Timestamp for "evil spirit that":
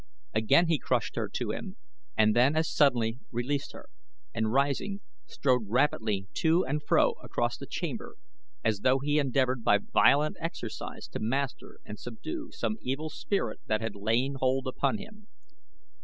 12.81-13.81